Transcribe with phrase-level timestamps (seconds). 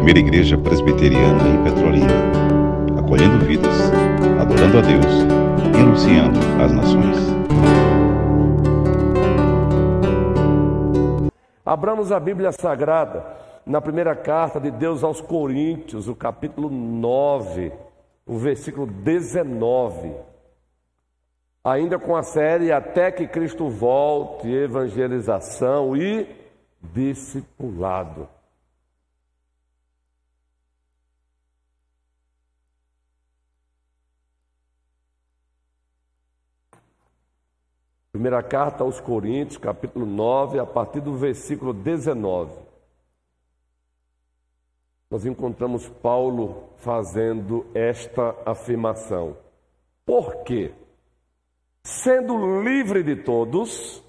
[0.00, 2.14] primeira igreja presbiteriana em Petrolina,
[2.98, 3.92] acolhendo vidas,
[4.40, 5.04] adorando a Deus
[5.74, 7.16] e anunciando as nações.
[11.66, 13.26] Abramos a Bíblia Sagrada
[13.66, 17.70] na primeira carta de Deus aos Coríntios, o capítulo 9,
[18.26, 20.14] o versículo 19.
[21.62, 26.26] Ainda com a série Até que Cristo volte, evangelização e
[26.82, 28.39] discipulado.
[38.12, 42.52] Primeira carta aos Coríntios, capítulo 9, a partir do versículo 19.
[45.08, 49.36] Nós encontramos Paulo fazendo esta afirmação.
[50.04, 50.74] Por quê?
[51.84, 54.02] Sendo livre de todos,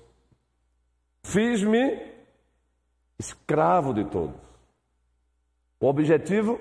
[1.23, 2.01] fiz-me
[3.19, 4.35] escravo de todos.
[5.79, 6.59] O objetivo?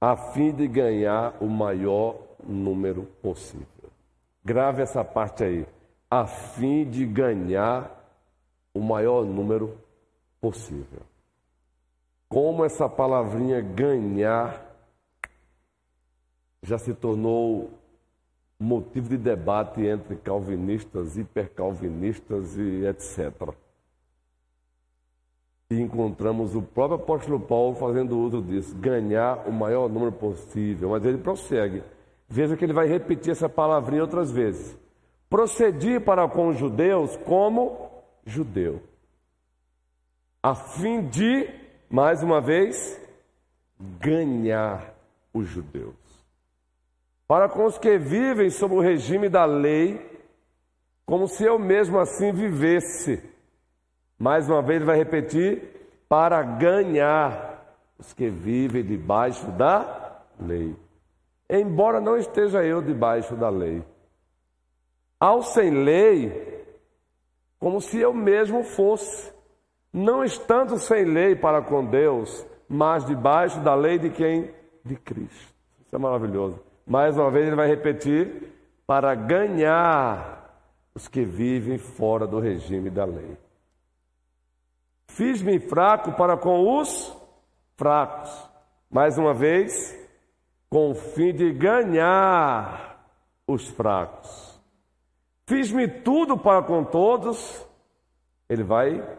[0.00, 3.66] A fim de ganhar o maior número possível.
[4.44, 5.75] Grave essa parte aí.
[6.10, 7.90] A fim de ganhar
[8.72, 9.76] o maior número
[10.40, 11.00] possível.
[12.28, 14.66] Como essa palavrinha ganhar
[16.62, 17.70] já se tornou
[18.58, 23.54] motivo de debate entre calvinistas, hipercalvinistas e etc.
[25.70, 30.90] E encontramos o próprio apóstolo Paulo fazendo uso disso, ganhar o maior número possível.
[30.90, 31.82] Mas ele prossegue.
[32.28, 34.76] Veja que ele vai repetir essa palavrinha outras vezes.
[35.28, 37.90] Procedi para com os judeus como
[38.24, 38.82] judeu,
[40.42, 41.48] a fim de,
[41.90, 43.00] mais uma vez,
[43.78, 44.94] ganhar
[45.32, 45.94] os judeus.
[47.26, 50.00] Para com os que vivem sob o regime da lei,
[51.04, 53.22] como se eu mesmo assim vivesse
[54.18, 55.62] mais uma vez ele vai repetir:
[56.08, 57.64] para ganhar
[57.98, 60.74] os que vivem debaixo da lei.
[61.48, 63.82] Embora não esteja eu debaixo da lei.
[65.18, 66.64] Ao sem lei,
[67.58, 69.32] como se eu mesmo fosse,
[69.92, 74.50] não estando sem lei para com Deus, mas debaixo da lei de quem?
[74.84, 75.54] De Cristo.
[75.80, 76.60] Isso é maravilhoso.
[76.86, 78.52] Mais uma vez ele vai repetir:
[78.86, 80.36] para ganhar
[80.94, 83.36] os que vivem fora do regime da lei.
[85.08, 87.16] Fiz-me fraco para com os
[87.76, 88.50] fracos.
[88.90, 89.98] Mais uma vez,
[90.68, 93.02] com o fim de ganhar
[93.46, 94.55] os fracos.
[95.46, 97.64] Fiz-me tudo para com todos.
[98.48, 99.18] Ele vai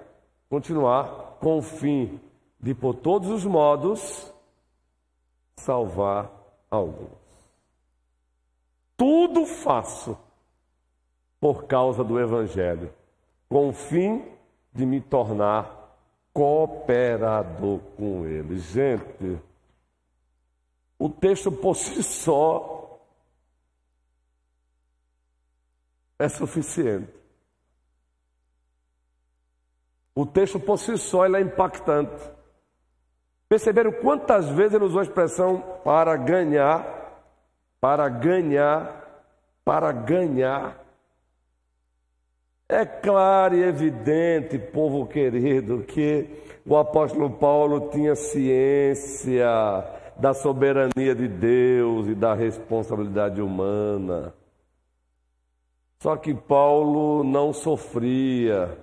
[0.50, 2.20] continuar com o fim
[2.60, 4.32] de, por todos os modos,
[5.56, 6.30] salvar
[6.70, 7.10] alguns.
[8.98, 10.18] Tudo faço
[11.40, 12.92] por causa do Evangelho,
[13.48, 14.26] com o fim
[14.74, 15.96] de me tornar
[16.34, 18.60] cooperador com ele.
[18.60, 19.40] Gente,
[21.00, 22.77] o texto por si só
[26.20, 27.14] é suficiente.
[30.16, 32.38] O texto por si só é impactante.
[33.48, 37.22] Perceberam quantas vezes ele usou a expressão para ganhar,
[37.80, 39.24] para ganhar,
[39.64, 40.84] para ganhar?
[42.68, 46.28] É claro e evidente, povo querido, que
[46.66, 49.48] o apóstolo Paulo tinha ciência
[50.18, 54.34] da soberania de Deus e da responsabilidade humana.
[56.00, 58.78] Só que Paulo não sofria.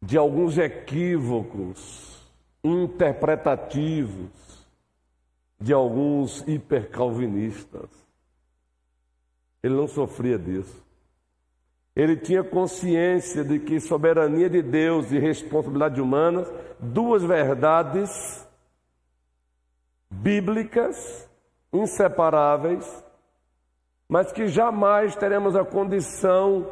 [0.00, 2.16] De alguns equívocos
[2.62, 4.46] interpretativos
[5.58, 7.88] de alguns hipercalvinistas.
[9.62, 10.84] Ele não sofria disso.
[11.94, 16.46] Ele tinha consciência de que soberania de Deus e responsabilidade humana,
[16.78, 18.45] duas verdades
[20.10, 21.28] bíblicas,
[21.72, 23.04] inseparáveis,
[24.08, 26.66] mas que jamais teremos a condição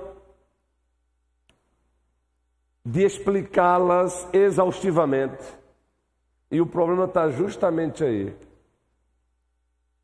[2.85, 5.43] de explicá-las exaustivamente.
[6.51, 8.37] E o problema está justamente aí.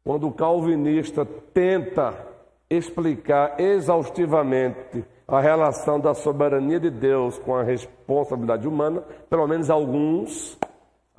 [0.03, 2.27] Quando o calvinista tenta
[2.69, 10.59] explicar exaustivamente a relação da soberania de Deus com a responsabilidade humana, pelo menos alguns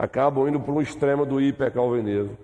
[0.02, 2.36] acabam indo para o extremo do hipercalvinismo.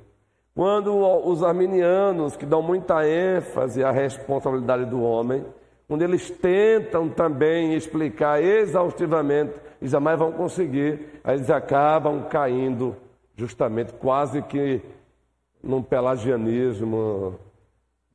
[0.53, 0.95] Quando
[1.27, 5.43] os arminianos, que dão muita ênfase à responsabilidade do homem,
[5.87, 12.95] quando eles tentam também explicar exaustivamente e jamais vão conseguir, aí eles acabam caindo
[13.35, 14.79] justamente quase que
[15.63, 17.39] num pelagianismo,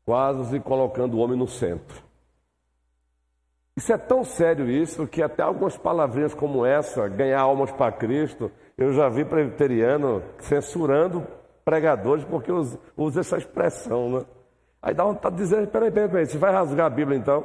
[0.04, 2.00] quase se colocando o homem no centro.
[3.76, 8.52] Isso é tão sério isso que até algumas palavrinhas como essa, ganhar almas para Cristo,
[8.76, 11.26] eu já vi presbiteriano censurando
[11.64, 14.26] pregadores porque usa essa expressão, né?
[14.80, 17.44] Aí dá vontade de dizer, peraí, peraí, peraí, você vai rasgar a Bíblia então?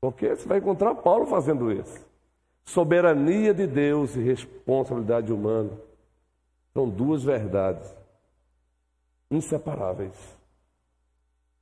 [0.00, 2.06] Porque você vai encontrar Paulo fazendo isso.
[2.64, 5.70] Soberania de Deus e responsabilidade humana
[6.74, 7.96] são duas verdades
[9.30, 10.36] inseparáveis.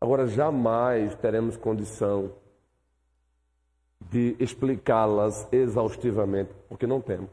[0.00, 2.32] Agora, jamais teremos condição
[4.11, 7.31] de explicá-las exaustivamente, porque não temos.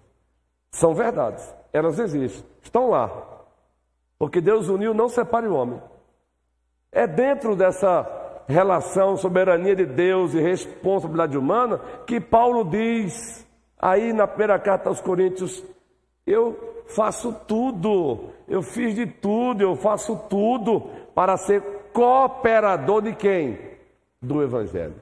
[0.72, 3.10] São verdades, elas existem, estão lá.
[4.18, 5.82] Porque Deus uniu, não separe o homem.
[6.92, 8.10] É dentro dessa
[8.48, 13.46] relação, soberania de Deus e responsabilidade humana, que Paulo diz
[13.80, 15.64] aí na primeira carta aos Coríntios:
[16.26, 21.62] Eu faço tudo, eu fiz de tudo, eu faço tudo para ser
[21.94, 23.60] cooperador de quem?
[24.22, 24.96] Do Evangelho.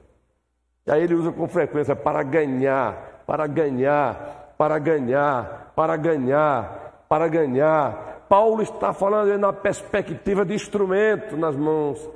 [0.86, 7.28] E aí ele usa com frequência para ganhar, para ganhar, para ganhar, para ganhar, para
[7.28, 8.26] ganhar.
[8.28, 12.10] Paulo está falando na perspectiva de instrumento nas mãos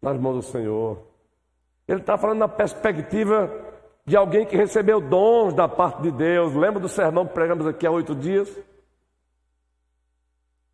[0.00, 1.02] nas mãos do Senhor.
[1.86, 3.50] Ele está falando na perspectiva
[4.04, 6.54] de alguém que recebeu dons da parte de Deus.
[6.54, 8.48] Lembra do sermão que pregamos aqui há oito dias?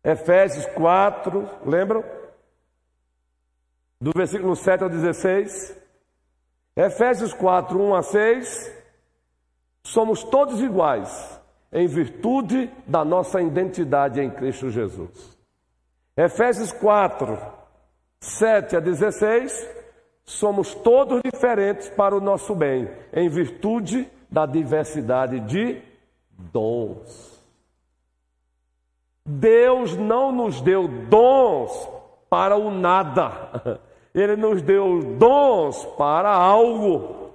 [0.03, 2.03] Efésios 4, lembram?
[3.99, 5.84] Do versículo 7 ao 16.
[6.75, 8.75] Efésios 4, 1 a 6.
[9.83, 11.39] Somos todos iguais
[11.71, 15.37] em virtude da nossa identidade em Cristo Jesus.
[16.15, 17.37] Efésios 4,
[18.21, 19.69] 7 a 16,
[20.23, 25.81] somos todos diferentes para o nosso bem, em virtude da diversidade de
[26.31, 27.43] dons.
[29.25, 31.89] Deus não nos deu dons
[32.29, 33.81] para o nada,
[34.15, 37.31] Ele nos deu dons para algo.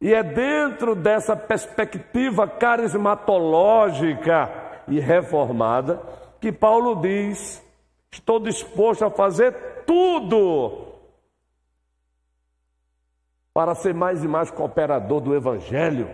[0.00, 4.48] E é dentro dessa perspectiva carismatológica
[4.86, 6.00] e reformada
[6.40, 7.60] que Paulo diz:
[8.12, 9.52] Estou disposto a fazer
[9.84, 10.94] tudo
[13.52, 16.08] para ser mais e mais cooperador do Evangelho.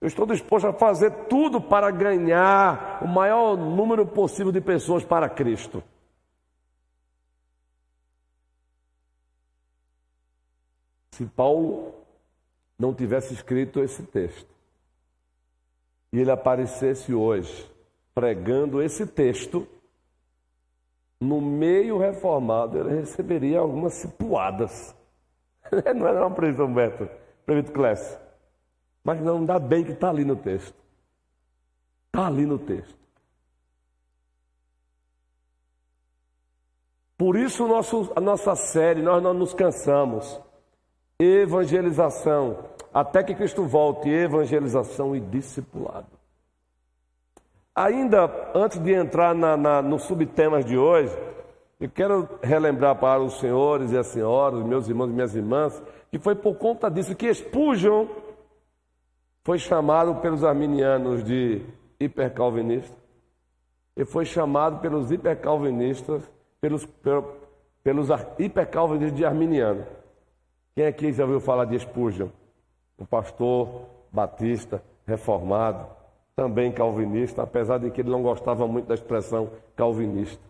[0.00, 5.28] Eu estou disposto a fazer tudo para ganhar o maior número possível de pessoas para
[5.28, 5.82] Cristo.
[11.20, 11.92] Se Paulo
[12.78, 14.48] não tivesse escrito esse texto
[16.10, 17.70] e ele aparecesse hoje
[18.14, 19.68] pregando esse texto,
[21.20, 24.96] no meio reformado, ele receberia algumas cipuadas.
[25.94, 27.06] Não era uma previsão, Humberto,
[27.44, 28.18] prevento Clécio.
[29.04, 30.74] Mas não dá bem que está ali no texto.
[32.06, 32.98] Está ali no texto.
[37.18, 40.40] Por isso nosso, a nossa série, nós não nos cansamos.
[41.22, 42.58] Evangelização,
[42.92, 46.06] até que Cristo volte, evangelização e discipulado.
[47.74, 51.16] Ainda antes de entrar na, na, nos subtemas de hoje,
[51.78, 56.18] eu quero relembrar para os senhores e as senhoras, meus irmãos e minhas irmãs, que
[56.18, 58.06] foi por conta disso que Spurgeon
[59.44, 61.62] foi chamado pelos arminianos de
[61.98, 62.96] hipercalvinista
[63.96, 66.22] e foi chamado pelos hipercalvinistas,
[66.60, 66.86] pelos,
[67.82, 68.08] pelos,
[68.38, 69.86] hipercalvinistas de arminiano.
[70.74, 72.28] Quem aqui já ouviu falar de Spurgeon?
[72.98, 75.86] Um pastor batista, reformado
[76.36, 80.42] também calvinista, apesar de que ele não gostava muito da expressão calvinista.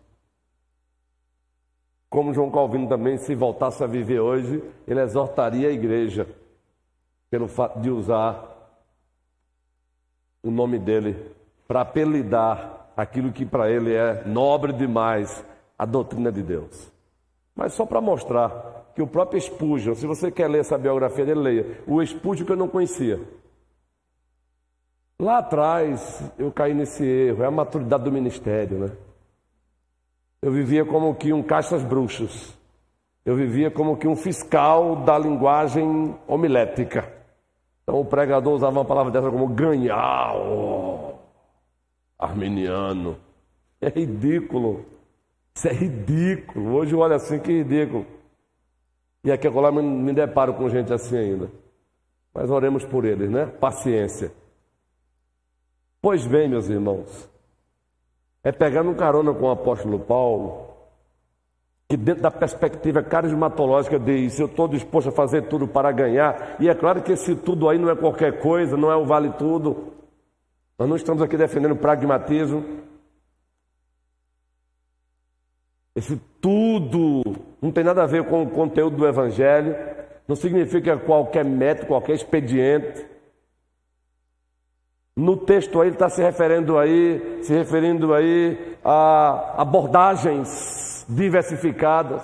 [2.09, 6.29] Como João Calvino também, se voltasse a viver hoje, ele exortaria a igreja
[7.29, 8.51] pelo fato de usar
[10.43, 11.35] o nome dele
[11.67, 15.45] para apelidar aquilo que para ele é nobre demais,
[15.79, 16.93] a doutrina de Deus.
[17.55, 21.41] Mas só para mostrar que o próprio Spurgeon, se você quer ler essa biografia dele,
[21.41, 21.79] leia.
[21.87, 23.19] O Spurgeon que eu não conhecia.
[25.19, 28.91] Lá atrás eu caí nesse erro, é a maturidade do ministério, né?
[30.43, 32.55] Eu vivia como que um caixas bruxos.
[33.25, 37.11] Eu vivia como que um fiscal da linguagem homilética.
[37.83, 41.15] Então o pregador usava uma palavra dessa como ganhar, oh,
[42.19, 43.17] arminiano.
[43.81, 44.85] É ridículo.
[45.55, 46.75] Isso é ridículo.
[46.75, 48.20] Hoje eu olho assim, que ridículo.
[49.23, 51.51] E aqui agora me, me deparo com gente assim ainda.
[52.33, 53.47] Mas oremos por eles, né?
[53.47, 54.33] Paciência.
[56.01, 57.29] Pois bem, meus irmãos,
[58.43, 60.69] é pegando um carona com o apóstolo Paulo,
[61.89, 66.69] que dentro da perspectiva carismatológica diz, eu estou disposto a fazer tudo para ganhar, e
[66.69, 69.93] é claro que esse tudo aí não é qualquer coisa, não é o vale tudo.
[70.79, 72.65] Nós não estamos aqui defendendo pragmatismo.
[75.95, 77.23] Esse tudo
[77.61, 79.77] não tem nada a ver com o conteúdo do Evangelho,
[80.27, 83.05] não significa qualquer método, qualquer expediente.
[85.15, 92.23] No texto aí ele está se referindo aí, se referindo aí a abordagens diversificadas.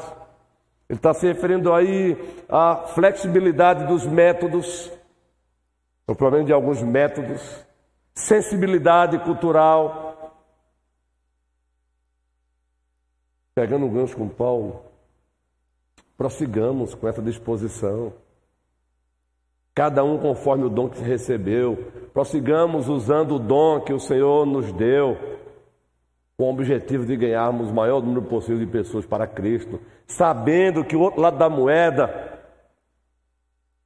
[0.88, 2.16] Ele está se referindo aí
[2.49, 4.90] à flexibilidade dos métodos,
[6.07, 7.66] o problema de alguns métodos,
[8.14, 10.33] sensibilidade cultural.
[13.55, 14.86] Pegando um gancho com Paulo,
[16.16, 18.12] prossigamos com essa disposição.
[19.75, 21.92] Cada um conforme o dom que recebeu.
[22.12, 25.16] Prossigamos usando o dom que o Senhor nos deu,
[26.37, 30.96] com o objetivo de ganharmos o maior número possível de pessoas para Cristo, sabendo que
[30.96, 32.40] o outro lado da moeda,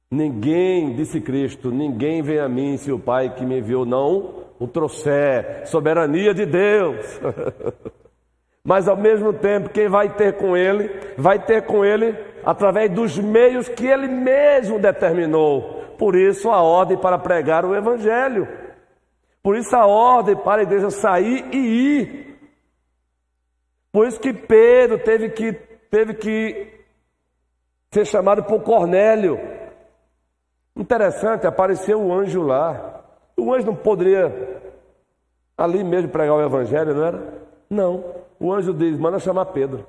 [0.09, 4.67] ninguém, disse Cristo, ninguém vem a mim se o Pai que me enviou não o
[4.67, 5.65] trouxer.
[5.65, 7.19] Soberania de Deus.
[8.63, 12.15] Mas ao mesmo tempo, quem vai ter com ele, vai ter com ele
[12.45, 15.95] através dos meios que ele mesmo determinou.
[15.97, 18.47] Por isso a ordem para pregar o Evangelho.
[19.41, 22.39] Por isso a ordem para a igreja sair e ir.
[23.91, 25.53] Por isso que Pedro teve que,
[25.89, 26.81] teve que
[27.91, 29.39] ser chamado por Cornélio.
[30.75, 33.03] Interessante, apareceu o anjo lá.
[33.35, 34.61] O anjo não poderia
[35.57, 37.33] ali mesmo pregar o Evangelho, não era?
[37.69, 38.21] Não.
[38.41, 39.85] O anjo diz: manda chamar Pedro.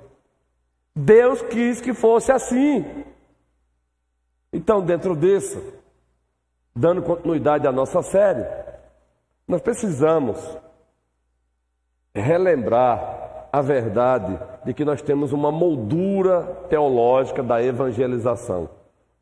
[0.95, 2.85] Deus quis que fosse assim.
[4.53, 5.59] Então, dentro disso,
[6.75, 8.45] dando continuidade à nossa série,
[9.47, 10.37] nós precisamos
[12.13, 18.69] relembrar a verdade de que nós temos uma moldura teológica da evangelização.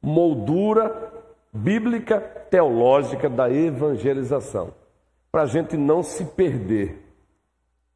[0.02, 1.10] Moldura
[1.54, 4.74] bíblica teológica da evangelização.
[5.32, 7.02] Para a gente não se perder,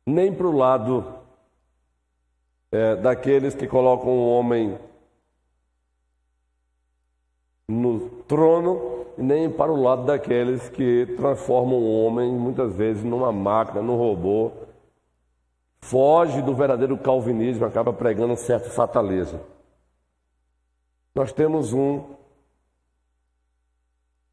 [0.06, 1.25] nem para o lado
[2.76, 4.78] é, daqueles que colocam o homem
[7.68, 13.82] no trono nem para o lado daqueles que transformam o homem muitas vezes numa máquina,
[13.82, 14.52] num robô,
[15.80, 19.40] foge do verdadeiro calvinismo, acaba pregando um certo fatalismo.
[21.16, 22.04] Nós temos um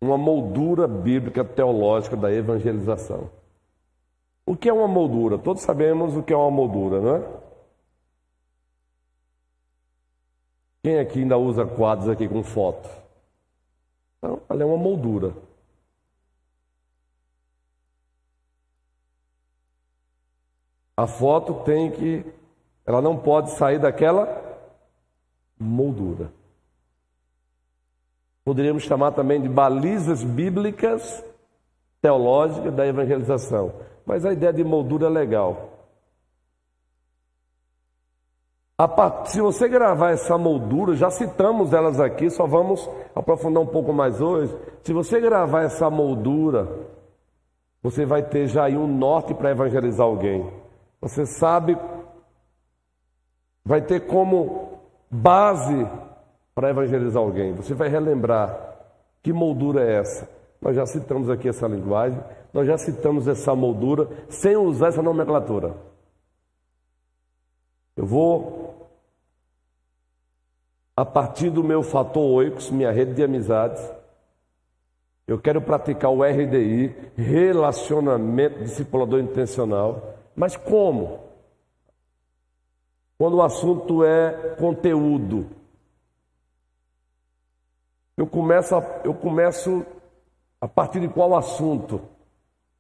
[0.00, 3.30] uma moldura bíblica teológica da evangelização.
[4.44, 5.38] O que é uma moldura?
[5.38, 7.41] Todos sabemos o que é uma moldura, não é?
[10.82, 12.88] Quem aqui ainda usa quadros aqui com foto?
[14.18, 15.32] Então, ela é uma moldura.
[20.96, 22.24] A foto tem que,
[22.84, 24.58] ela não pode sair daquela
[25.58, 26.32] moldura.
[28.44, 31.24] Poderíamos chamar também de balizas bíblicas
[32.00, 33.72] teológicas da evangelização.
[34.04, 35.71] Mas a ideia de moldura é legal.
[39.26, 44.20] Se você gravar essa moldura, já citamos elas aqui, só vamos aprofundar um pouco mais
[44.20, 44.56] hoje.
[44.82, 46.68] Se você gravar essa moldura,
[47.82, 50.50] você vai ter já aí um norte para evangelizar alguém.
[51.00, 51.76] Você sabe,
[53.64, 54.78] vai ter como
[55.10, 55.86] base
[56.54, 57.52] para evangelizar alguém.
[57.54, 58.58] Você vai relembrar
[59.22, 60.28] que moldura é essa.
[60.60, 62.22] Nós já citamos aqui essa linguagem,
[62.52, 65.74] nós já citamos essa moldura sem usar essa nomenclatura.
[67.96, 68.61] Eu vou
[71.02, 73.82] a partir do meu fator oicos, minha rede de amizades,
[75.26, 80.14] eu quero praticar o RDI, relacionamento discipulador intencional.
[80.36, 81.18] Mas como?
[83.18, 85.48] Quando o assunto é conteúdo.
[88.16, 89.84] Eu começo, a, eu começo
[90.60, 92.00] a partir de qual assunto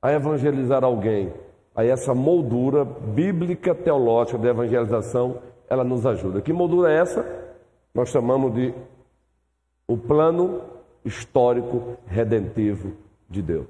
[0.00, 1.34] a evangelizar alguém.
[1.74, 6.40] Aí essa moldura bíblica teológica da evangelização, ela nos ajuda.
[6.40, 7.41] Que moldura é essa?
[7.94, 8.74] Nós chamamos de
[9.86, 10.62] o plano
[11.04, 12.92] histórico redentivo
[13.28, 13.68] de Deus.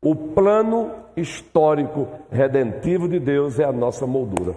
[0.00, 4.56] O plano histórico redentivo de Deus é a nossa moldura.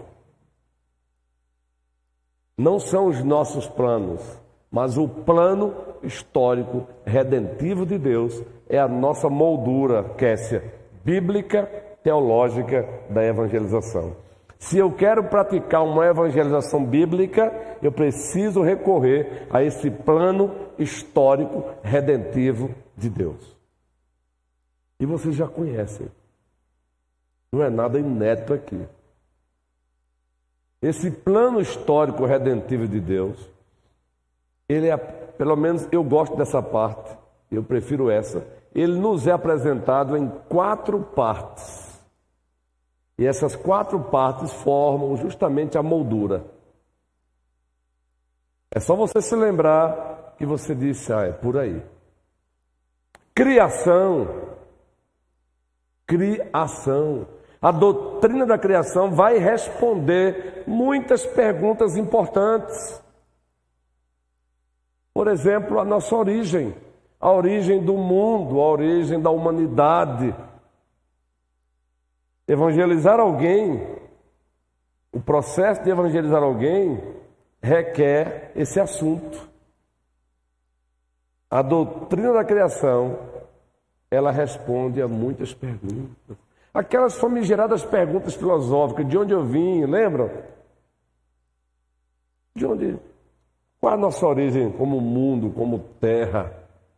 [2.58, 4.22] Não são os nossos planos,
[4.72, 11.66] mas o plano histórico redentivo de Deus é a nossa moldura, Kessia, bíblica,
[12.02, 14.25] teológica da evangelização.
[14.66, 17.54] Se eu quero praticar uma evangelização bíblica,
[17.84, 23.56] eu preciso recorrer a esse plano histórico redentivo de Deus.
[25.00, 26.08] E vocês já conhecem.
[27.52, 28.84] Não é nada inédito aqui.
[30.82, 33.38] Esse plano histórico redentivo de Deus,
[34.68, 37.16] ele é, pelo menos eu gosto dessa parte,
[37.52, 38.44] eu prefiro essa.
[38.74, 41.95] Ele nos é apresentado em quatro partes.
[43.18, 46.46] E essas quatro partes formam justamente a moldura.
[48.70, 51.82] É só você se lembrar que você disse, ah, é por aí.
[53.34, 54.28] Criação.
[56.06, 57.28] Criação.
[57.62, 63.02] A doutrina da criação vai responder muitas perguntas importantes.
[65.14, 66.76] Por exemplo, a nossa origem,
[67.20, 70.36] a origem do mundo, a origem da humanidade.
[72.48, 73.82] Evangelizar alguém,
[75.12, 77.02] o processo de evangelizar alguém
[77.62, 79.50] requer esse assunto.
[81.50, 83.18] A doutrina da criação,
[84.12, 86.38] ela responde a muitas perguntas.
[86.74, 90.30] Aquelas famigeradas perguntas filosóficas, de onde eu vim, lembram?
[92.54, 93.00] De onde?
[93.80, 96.52] Qual a nossa origem como mundo, como terra?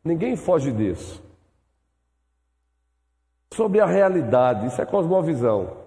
[0.04, 1.24] Ninguém foge disso.
[3.58, 5.78] Sobre a realidade, isso é cosmovisão.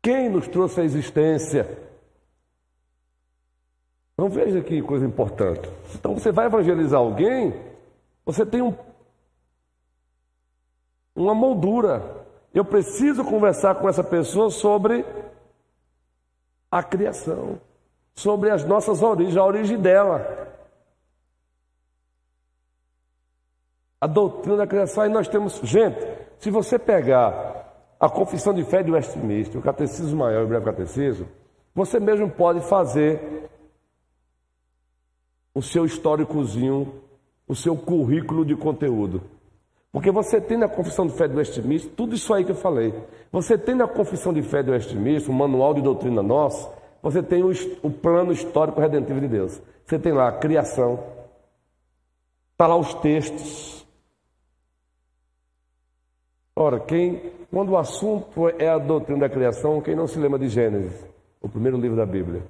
[0.00, 1.76] Quem nos trouxe a existência?
[4.14, 5.68] Então veja que coisa importante.
[5.96, 7.52] Então você vai evangelizar alguém,
[8.24, 8.72] você tem um
[11.16, 12.24] uma moldura.
[12.54, 15.04] Eu preciso conversar com essa pessoa sobre
[16.70, 17.60] a criação,
[18.14, 20.41] sobre as nossas origens, a origem dela.
[24.02, 25.60] A doutrina da criação, aí nós temos.
[25.62, 26.04] Gente,
[26.36, 31.28] se você pegar a confissão de fé de Westminster, o catecismo maior o breve catecismo,
[31.72, 33.48] você mesmo pode fazer
[35.54, 36.92] o seu históricozinho,
[37.46, 39.22] o seu currículo de conteúdo.
[39.92, 42.92] Porque você tem na confissão de fé do Westminster tudo isso aí que eu falei.
[43.30, 46.68] Você tem na confissão de fé do Westminster, o manual de doutrina nossa,
[47.00, 47.52] você tem o,
[47.84, 49.62] o plano histórico redentivo de Deus.
[49.86, 50.98] Você tem lá a criação,
[52.50, 53.81] está lá os textos.
[56.54, 60.48] Ora, quem, quando o assunto é a doutrina da criação, quem não se lembra de
[60.48, 61.04] Gênesis,
[61.40, 62.42] o primeiro livro da Bíblia?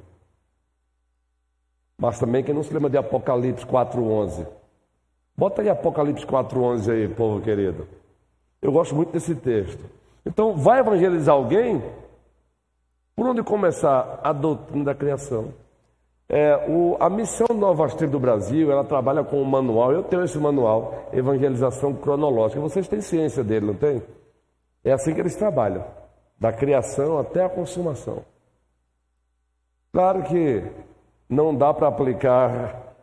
[1.97, 4.47] Mas também quem não se lembra de Apocalipse 4,11.
[5.37, 7.87] Bota aí Apocalipse 4,11 aí, povo querido.
[8.61, 9.85] Eu gosto muito desse texto.
[10.27, 11.83] Então, vai evangelizar alguém?
[13.15, 14.21] Por onde começar?
[14.23, 15.53] A doutrina da criação.
[16.29, 20.25] É, o, a missão Nova Astrid do Brasil, ela trabalha com um manual, eu tenho
[20.25, 22.61] esse manual, Evangelização Cronológica.
[22.61, 24.03] Vocês têm ciência dele, não tem?
[24.85, 25.85] É assim que eles trabalham,
[26.39, 28.25] da criação até a consumação.
[29.93, 30.65] Claro que
[31.29, 32.95] não dá para aplicar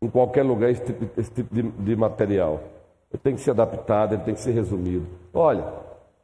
[0.00, 2.60] em qualquer lugar esse tipo, esse tipo de, de, material.
[3.10, 5.06] Ele tem que ser adaptado, ele tem que ser resumido.
[5.32, 5.64] Olha,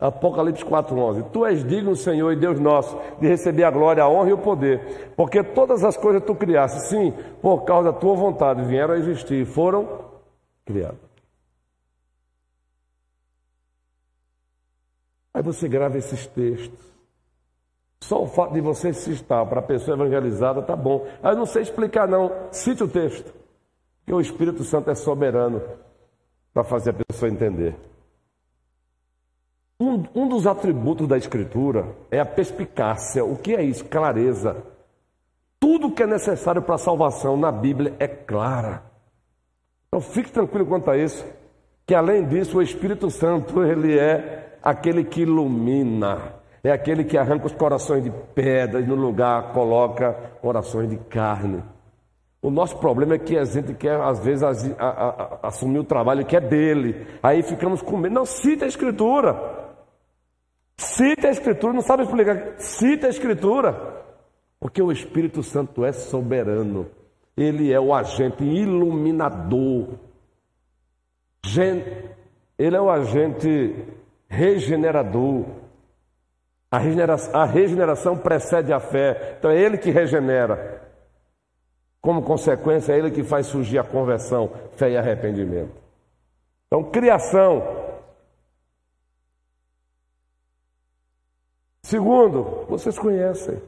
[0.01, 4.31] Apocalipse 4,11: Tu és digno, Senhor e Deus nosso, de receber a glória, a honra
[4.31, 8.65] e o poder, porque todas as coisas tu criaste, sim, por causa da tua vontade,
[8.65, 9.87] vieram a existir, foram
[10.65, 11.11] criadas.
[15.35, 16.91] Aí você grava esses textos.
[18.03, 21.07] Só o fato de você citar para a pessoa evangelizada tá bom.
[21.23, 22.33] Aí eu não sei explicar, não.
[22.51, 23.33] Cite o texto.
[24.01, 25.63] Porque o Espírito Santo é soberano
[26.53, 27.77] para fazer a pessoa entender.
[29.81, 33.25] Um, um, dos atributos da Escritura é a perspicácia.
[33.25, 33.83] O que é isso?
[33.87, 34.59] Clareza.
[35.59, 38.83] Tudo que é necessário para a salvação na Bíblia é clara.
[39.89, 41.25] Então fique tranquilo quanto a isso,
[41.87, 47.47] que além disso o Espírito Santo ele é aquele que ilumina, é aquele que arranca
[47.47, 50.13] os corações de pedra e no lugar coloca
[50.43, 51.63] corações de carne.
[52.43, 54.43] O nosso problema é que a gente quer, às vezes,
[55.43, 57.07] assumir o trabalho que é dele.
[57.23, 58.15] Aí ficamos com medo.
[58.15, 59.70] Não, cita a Escritura.
[61.01, 62.57] Cita a Escritura, não sabe explicar.
[62.59, 64.05] Cita a Escritura.
[64.61, 66.91] Porque o Espírito Santo é soberano.
[67.35, 69.95] Ele é o agente iluminador.
[72.59, 73.75] Ele é o agente
[74.29, 75.47] regenerador.
[76.71, 79.37] A regeneração, a regeneração precede a fé.
[79.39, 80.83] Então é ele que regenera.
[82.03, 85.73] Como consequência, é ele que faz surgir a conversão, fé e arrependimento.
[86.67, 87.80] Então, criação.
[91.91, 93.61] Segundo, vocês conhecem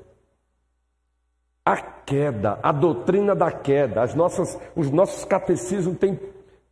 [1.65, 4.01] a queda, a doutrina da queda.
[4.01, 6.21] As nossas, os nossos catecismos têm,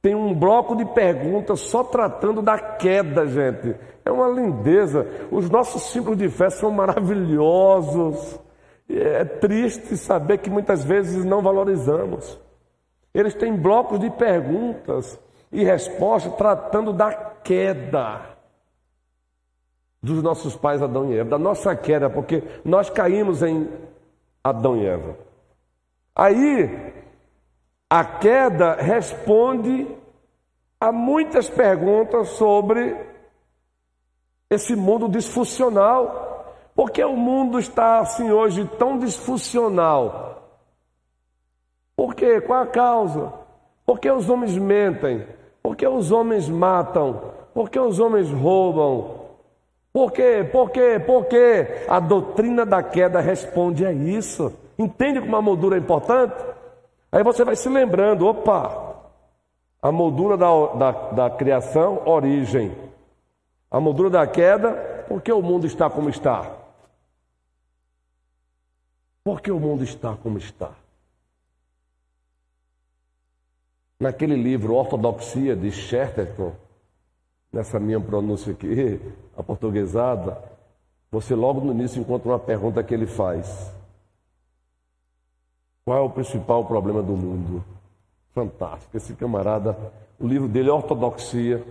[0.01, 3.75] têm um bloco de perguntas só tratando da queda, gente.
[4.05, 5.05] É uma lindeza.
[5.29, 8.39] Os nossos símbolos de fé são maravilhosos.
[8.89, 12.39] É triste saber que muitas vezes não valorizamos.
[13.13, 15.19] Eles têm blocos de perguntas
[15.51, 18.39] e respostas tratando da queda
[20.03, 23.69] dos nossos pais Adão e Eva, da nossa queda, porque nós caímos em
[24.43, 25.17] Adão e Eva.
[26.15, 26.93] Aí,
[27.89, 29.87] a queda responde
[30.81, 32.97] a muitas perguntas sobre
[34.49, 36.31] esse mundo disfuncional
[36.75, 40.49] Por que o mundo está assim hoje tão disfuncional?
[41.95, 42.41] Por quê?
[42.41, 43.35] Qual a causa?
[43.85, 45.27] Por que os homens mentem?
[45.63, 47.35] Por que os homens matam?
[47.53, 49.20] Por que os homens roubam?
[49.93, 50.49] Por quê?
[50.51, 51.03] Por quê?
[51.05, 51.85] Por quê?
[51.89, 54.53] A doutrina da queda responde a isso.
[54.79, 56.35] Entende como a moldura é importante?
[57.11, 58.91] Aí você vai se lembrando, opa,
[59.83, 62.77] a moldura da, da, da criação, origem.
[63.71, 64.73] A moldura da queda,
[65.09, 66.57] por que o mundo está como está?
[69.25, 70.71] Por que o mundo está como está?
[73.99, 76.55] Naquele livro Ortodoxia de Chesterton,
[77.53, 79.01] nessa minha pronúncia aqui,
[79.37, 80.43] a portuguesada,
[81.11, 83.75] você logo no início encontra uma pergunta que ele faz.
[85.85, 87.65] Qual é o principal problema do mundo?
[88.33, 88.97] Fantástico.
[88.97, 89.77] Esse camarada,
[90.21, 91.65] o livro dele é Ortodoxia.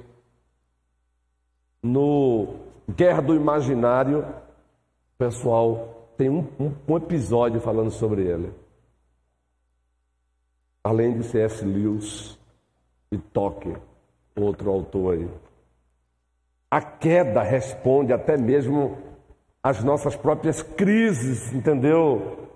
[1.81, 2.55] No
[2.89, 4.25] Guerra do Imaginário,
[5.17, 8.51] pessoal, tem um, um, um episódio falando sobre ele.
[10.83, 11.63] Além de C.S.
[11.63, 12.37] Lewis
[13.09, 13.77] e Tolkien,
[14.35, 15.29] outro autor aí.
[16.71, 18.97] A queda responde até mesmo
[19.61, 22.47] às nossas próprias crises, entendeu?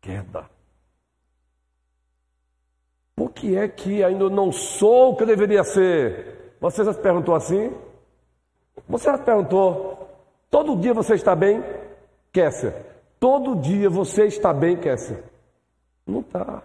[0.00, 0.50] Queda.
[3.14, 6.56] Por que é que ainda não sou o que eu deveria ser?
[6.60, 7.72] Você já se perguntou assim?
[8.88, 10.08] Você já se perguntou?
[10.50, 11.62] Todo dia você está bem?
[12.32, 12.74] Kessia,
[13.20, 15.22] todo dia você está bem, Kessia?
[16.06, 16.62] Não está.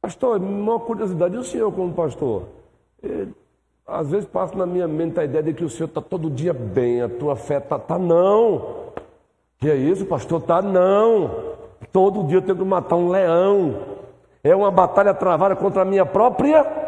[0.00, 2.48] Pastor, uma curiosidade, e o senhor como pastor?
[3.86, 6.52] Às vezes passa na minha mente a ideia de que o senhor está todo dia
[6.52, 8.92] bem, a tua fé está, tá não.
[9.58, 10.42] Que é isso, pastor?
[10.42, 11.54] Tá não.
[11.92, 13.96] Todo dia eu tenho que matar um leão.
[14.42, 16.84] É uma batalha travada contra a minha própria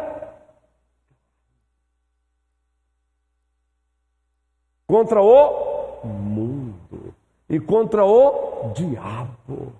[4.87, 7.13] contra o mundo
[7.49, 9.73] e contra o diabo.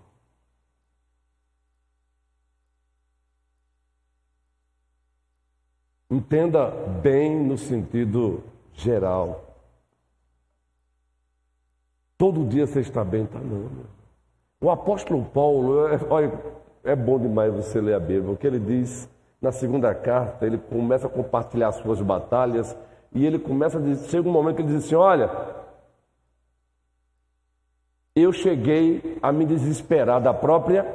[6.10, 6.70] Entenda
[7.02, 8.44] bem no sentido
[8.74, 9.44] geral.
[12.18, 13.70] Todo dia você está bem, está não.
[14.60, 16.32] O apóstolo Paulo, é, olha,
[16.84, 19.08] é bom demais você ler a Bíblia, porque ele diz
[19.42, 22.76] na segunda carta, ele começa a compartilhar as suas batalhas
[23.14, 25.30] e ele começa a dizer, chega um momento que ele diz assim: Olha,
[28.16, 30.86] eu cheguei a me desesperar da própria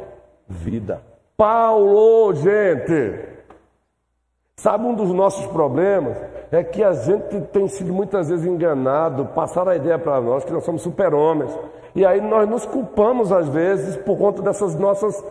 [0.49, 1.01] vida.
[1.37, 3.42] Paulo, gente,
[4.63, 6.17] sabe um dos nossos problemas
[6.53, 10.53] é que a gente tem sido muitas vezes enganado, passar a ideia para nós que
[10.53, 11.53] nós somos super-homens.
[11.97, 15.23] E aí nós nos culpamos às vezes por conta dessas nossas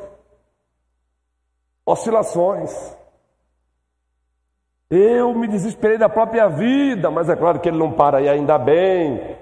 [1.86, 2.72] oscilações.
[4.90, 8.58] Eu me desesperei da própria vida, mas é claro que ele não para aí ainda
[8.58, 9.38] bem.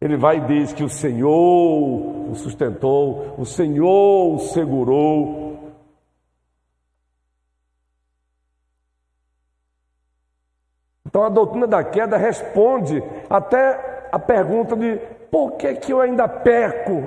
[0.00, 5.51] Ele vai e diz que o Senhor o sustentou, o Senhor o segurou.
[11.12, 14.96] Então a doutrina da queda responde até a pergunta de
[15.30, 17.06] por que, que eu ainda peco?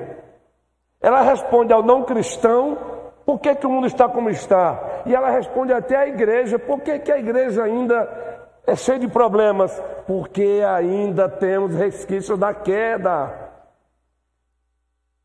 [1.02, 2.78] Ela responde ao não cristão,
[3.26, 5.02] por que, que o mundo está como está?
[5.08, 8.08] E ela responde até à igreja, por que, que a igreja ainda
[8.68, 13.34] é cheio de problemas, porque ainda temos resquícios da queda.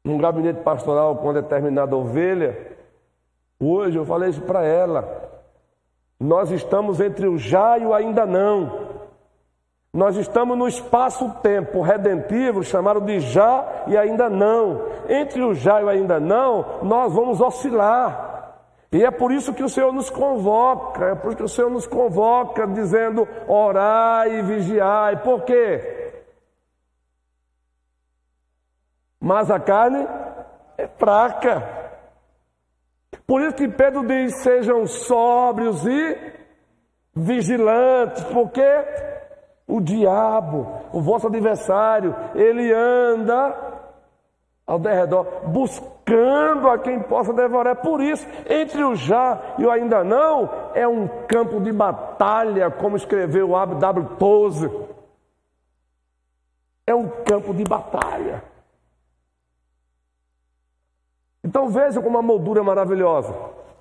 [0.03, 2.57] Num gabinete pastoral com determinada ovelha,
[3.61, 5.30] hoje eu falei isso para ela.
[6.20, 8.90] Nós estamos entre o já e o ainda não.
[9.92, 14.85] Nós estamos no espaço-tempo redentivo, chamado de já e ainda não.
[15.09, 18.54] Entre o já e o ainda não, nós vamos oscilar.
[18.92, 21.70] E é por isso que o Senhor nos convoca, é por isso que o Senhor
[21.70, 25.16] nos convoca, dizendo: orai e vigiai.
[25.22, 26.22] Por quê?
[29.18, 30.06] Mas a carne
[30.76, 31.80] é fraca.
[33.31, 36.19] Por isso que Pedro diz: sejam sóbrios e
[37.14, 38.61] vigilantes, porque
[39.69, 43.57] o diabo, o vosso adversário, ele anda
[44.66, 47.77] ao derredor, buscando a quem possa devorar.
[47.77, 52.97] Por isso, entre o já e o ainda não, é um campo de batalha, como
[52.97, 54.09] escreveu o W.
[54.19, 54.73] Tozer.
[56.85, 58.49] É um campo de batalha.
[61.42, 63.35] Então veja como a moldura é maravilhosa.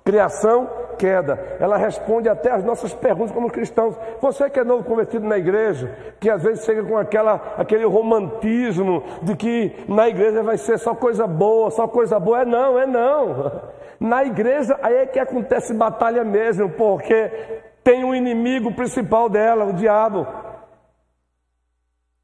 [0.04, 0.68] Criação,
[0.98, 1.56] queda.
[1.58, 3.96] Ela responde até as nossas perguntas como cristãos.
[4.20, 9.02] Você que é novo convertido na igreja, que às vezes chega com aquela, aquele romantismo
[9.22, 12.42] de que na igreja vai ser só coisa boa, só coisa boa.
[12.42, 13.62] É não, é não.
[13.98, 17.30] Na igreja aí é que acontece batalha mesmo, porque
[17.84, 20.26] tem um inimigo principal dela, o diabo.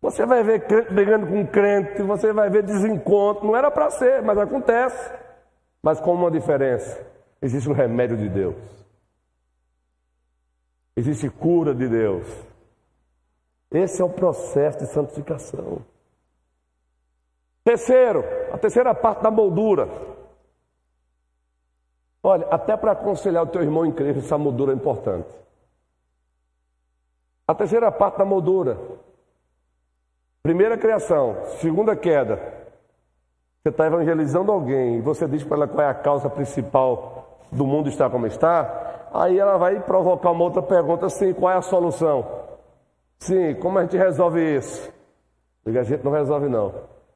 [0.00, 3.46] Você vai ver crente brigando com crente, você vai ver desencontro.
[3.46, 5.25] Não era para ser, mas acontece.
[5.86, 7.00] Mas com uma diferença:
[7.40, 8.56] existe um remédio de Deus,
[10.96, 12.26] existe cura de Deus.
[13.70, 15.78] Esse é o processo de santificação.
[17.62, 19.88] Terceiro, a terceira parte da moldura.
[22.20, 25.32] Olha, até para aconselhar o teu irmão em Cristo, essa moldura é importante.
[27.46, 28.76] A terceira parte da moldura
[30.46, 32.55] Primeira criação, segunda queda.
[33.66, 37.66] Você está evangelizando alguém e você diz para ela qual é a causa principal do
[37.66, 41.62] mundo estar como está, aí ela vai provocar uma outra pergunta assim, qual é a
[41.62, 42.24] solução?
[43.18, 44.88] Sim, como a gente resolve isso?
[45.66, 46.74] A gente não resolve não,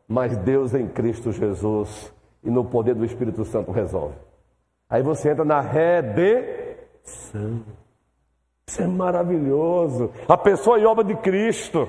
[0.08, 4.16] mas Deus em Cristo Jesus e no poder do Espírito Santo resolve.
[4.88, 7.62] Aí você entra na redenção.
[8.66, 10.10] Isso é maravilhoso.
[10.28, 11.88] A pessoa em obra de Cristo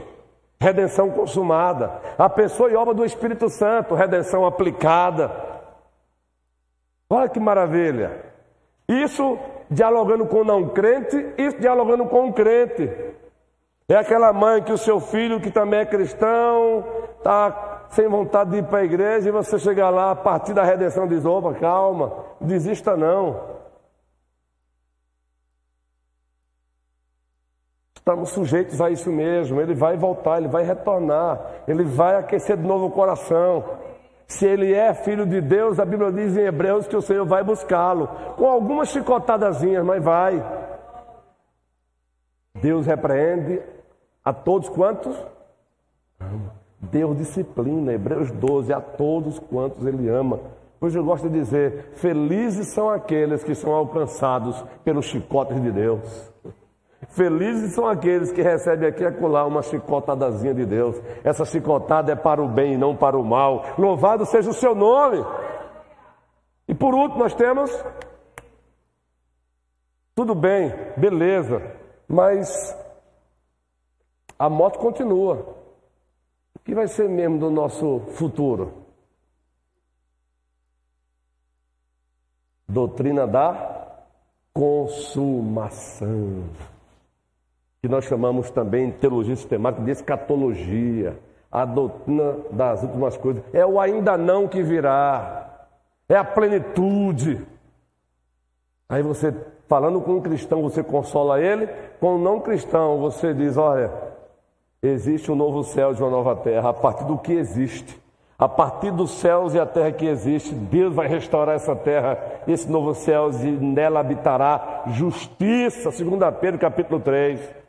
[0.62, 1.91] redenção consumada.
[2.19, 5.32] A pessoa e obra do Espírito Santo, redenção aplicada.
[7.10, 8.24] Olha que maravilha.
[8.88, 9.39] Isso
[9.71, 12.88] dialogando com o não crente, isso dialogando com o crente.
[13.89, 16.86] É aquela mãe que o seu filho, que também é cristão,
[17.17, 20.63] está sem vontade de ir para a igreja e você chega lá a partir da
[20.63, 23.51] redenção diz: opa, calma, desista não.
[28.02, 29.62] Estamos sujeitos a isso mesmo.
[29.62, 33.64] Ele vai voltar, ele vai retornar, ele vai aquecer de novo o coração.
[34.28, 37.44] Se ele é filho de Deus, a Bíblia diz em Hebreus que o Senhor vai
[37.44, 40.44] buscá-lo, com algumas chicotadazinhas, mas vai.
[42.60, 43.62] Deus repreende
[44.26, 45.16] a todos quantos?
[46.80, 50.40] Deus disciplina, Hebreus 12, a todos quantos Ele ama.
[50.80, 56.32] Pois eu gosto de dizer: felizes são aqueles que são alcançados pelos chicotes de Deus.
[57.12, 60.95] Felizes são aqueles que recebem aqui acolá uma chicotadazinha de Deus.
[61.26, 63.65] Essa chicotada é para o bem e não para o mal.
[63.78, 65.17] Louvado seja o seu nome.
[66.69, 67.69] E por último, nós temos.
[70.15, 71.62] Tudo bem, beleza,
[72.08, 72.74] mas
[74.39, 75.58] a morte continua.
[76.56, 78.86] O que vai ser mesmo do nosso futuro?
[82.69, 83.97] Doutrina da
[84.54, 86.45] consumação
[87.82, 91.17] que nós chamamos também teologia sistemática de escatologia,
[91.52, 93.44] a doutrina das últimas coisas.
[93.52, 95.67] É o ainda não que virá,
[96.08, 97.44] é a plenitude.
[98.88, 99.34] Aí você,
[99.67, 101.67] falando com um cristão, você consola ele,
[102.00, 103.91] com um não cristão, você diz: olha,
[104.84, 108.00] existe um novo céu e uma nova terra, a partir do que existe.
[108.38, 112.17] A partir dos céus e a terra que existe, Deus vai restaurar essa terra,
[112.48, 117.61] esse novo céu, e nela habitará justiça, segundo Pedro capítulo 3.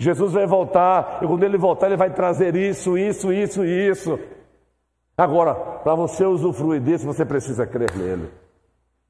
[0.00, 4.18] Jesus vai voltar, e quando ele voltar, ele vai trazer isso, isso, isso isso.
[5.14, 8.30] Agora, para você usufruir disso, você precisa crer nele.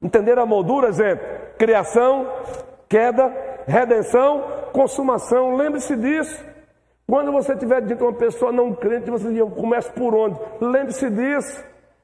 [0.01, 1.21] Entender a moldura, gente?
[1.57, 2.27] Criação,
[2.89, 3.33] queda,
[3.65, 5.55] redenção, consumação.
[5.55, 6.43] Lembre-se disso.
[7.07, 10.37] Quando você estiver diante de uma pessoa não crente, você diz, começa por onde?
[10.59, 11.63] Lembre-se disso.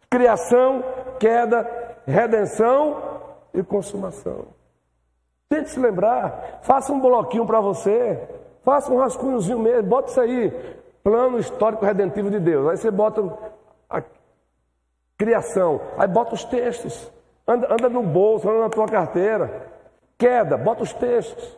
[0.10, 0.82] Criação,
[1.20, 1.70] queda,
[2.06, 3.20] redenção
[3.54, 4.46] e consumação.
[5.50, 6.62] Tente se lembrar.
[6.62, 8.37] Faça um bloquinho para você.
[8.68, 10.52] Faça um rascunhozinho mesmo, bota isso aí.
[11.02, 12.68] Plano histórico redentivo de Deus.
[12.68, 13.24] Aí você bota
[13.90, 14.04] a
[15.18, 17.10] criação, aí bota os textos.
[17.48, 19.72] Anda, anda no bolso, anda na tua carteira.
[20.18, 21.58] Queda, bota os textos.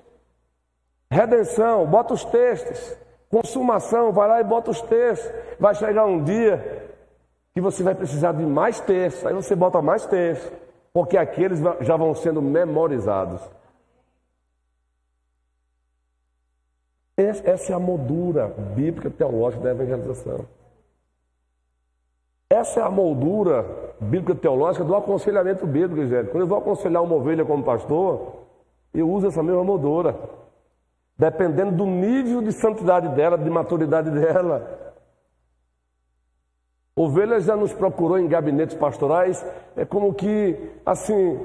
[1.10, 2.96] Redenção, bota os textos.
[3.28, 5.34] Consumação, vai lá e bota os textos.
[5.60, 6.92] Vai chegar um dia
[7.56, 9.26] que você vai precisar de mais textos.
[9.26, 10.52] Aí você bota mais textos,
[10.94, 13.42] porque aqueles já vão sendo memorizados.
[17.22, 20.46] Essa é a moldura bíblica teológica da evangelização.
[22.50, 23.66] Essa é a moldura
[24.00, 26.32] bíblica teológica do aconselhamento bíblico, gente.
[26.32, 28.46] Quando eu vou aconselhar uma ovelha como pastor,
[28.94, 30.18] eu uso essa mesma moldura.
[31.18, 34.96] Dependendo do nível de santidade dela, de maturidade dela.
[36.96, 41.38] Ovelha já nos procurou em gabinetes pastorais, é como que, assim,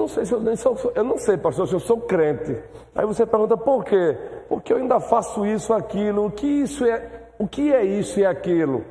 [0.11, 2.55] sei se eu nem sou, eu não sei, pastor, se eu sou crente.
[2.93, 4.17] Aí você pergunta por quê?
[4.47, 6.25] Porque eu ainda faço isso, aquilo.
[6.25, 7.09] O que isso é?
[7.39, 8.83] O que é isso e aquilo?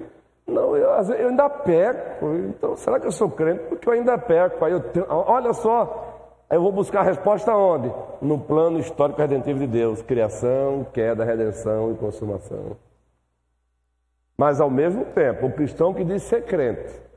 [0.46, 2.34] Não, eu, eu ainda peco.
[2.34, 3.62] Então, será que eu sou crente?
[3.68, 4.64] Porque eu ainda peco.
[4.64, 7.92] Aí eu tenho, olha só, eu vou buscar a resposta onde?
[8.20, 12.76] No plano histórico redentivo de Deus: criação, queda, redenção e consumação.
[14.36, 17.09] Mas ao mesmo tempo, o cristão que diz ser crente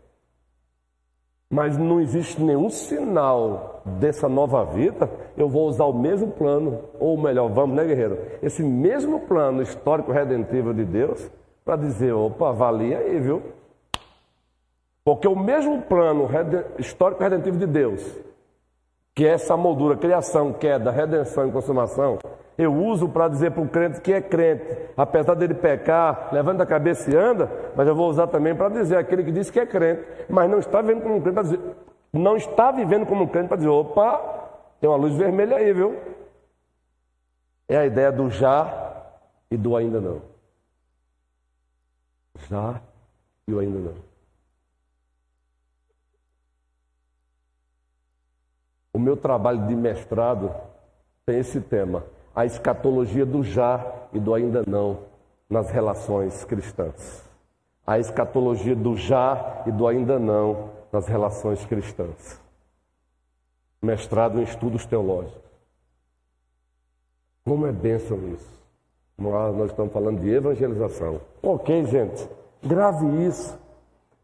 [1.53, 7.15] mas não existe nenhum sinal dessa nova vida, eu vou usar o mesmo plano, ou
[7.15, 8.17] melhor, vamos, né, guerreiro?
[8.41, 11.29] Esse mesmo plano histórico redentivo de Deus,
[11.63, 13.43] para dizer, opa, valia aí, viu?
[15.05, 16.27] Porque o mesmo plano
[16.79, 18.03] histórico redentivo de Deus,
[19.13, 22.17] que é essa moldura, criação, queda, redenção e consumação,
[22.57, 26.65] eu uso para dizer para o crente que é crente, apesar dele pecar, levanta a
[26.65, 29.65] cabeça e anda, mas eu vou usar também para dizer aquele que diz que é
[29.65, 31.59] crente, mas não está vivendo como um crente para dizer,
[32.11, 34.21] não está vivendo como um crente para dizer, opa,
[34.79, 35.97] tem uma luz vermelha aí, viu?
[37.67, 38.93] É a ideia do já
[39.49, 40.21] e do ainda não.
[42.49, 42.81] Já
[43.47, 43.95] e o ainda não.
[48.93, 50.53] O meu trabalho de mestrado
[51.25, 52.03] tem esse tema
[52.35, 54.99] a escatologia do já e do ainda não
[55.49, 57.23] nas relações cristãs.
[57.85, 62.41] A escatologia do já e do ainda não nas relações cristãs.
[63.81, 65.43] Mestrado em estudos teológicos.
[67.45, 68.53] Como é bênção isso?
[69.17, 71.19] Nós estamos falando de evangelização.
[71.41, 72.27] Ok, gente,
[72.63, 73.59] grave isso.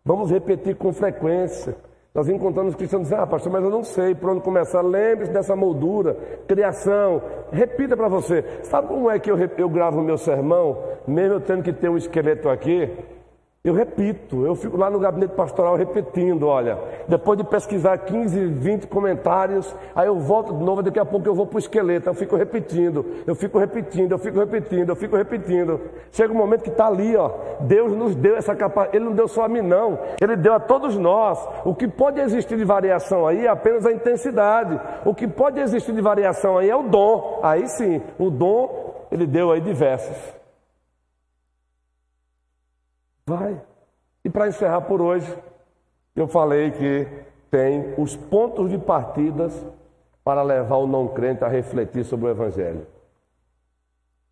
[0.04, 1.76] Vamos repetir com frequência.
[2.20, 4.82] Nós encontramos cristãos dizendo, ah, pastor, mas eu não sei por onde começar.
[4.82, 7.22] Lembre-se dessa moldura, criação.
[7.50, 8.44] Repita para você.
[8.64, 11.88] Sabe como é que eu, eu gravo o meu sermão, mesmo eu tendo que ter
[11.88, 12.92] um esqueleto aqui?
[13.62, 18.88] Eu repito, eu fico lá no gabinete pastoral repetindo, olha, depois de pesquisar 15, 20
[18.88, 22.14] comentários, aí eu volto de novo, daqui a pouco eu vou para o esqueleto, eu
[22.14, 25.82] fico repetindo, eu fico repetindo, eu fico repetindo, eu fico repetindo.
[26.10, 29.28] Chega um momento que está ali, ó, Deus nos deu essa capacidade, Ele não deu
[29.28, 31.46] só a mim não, Ele deu a todos nós.
[31.66, 35.92] O que pode existir de variação aí é apenas a intensidade, o que pode existir
[35.92, 40.40] de variação aí é o dom, aí sim, o dom Ele deu aí diversos.
[43.30, 43.62] Vai.
[44.26, 45.32] E para encerrar por hoje,
[46.16, 47.08] eu falei que
[47.52, 49.54] tem os pontos de partidas
[50.24, 52.88] para levar o não crente a refletir sobre o Evangelho.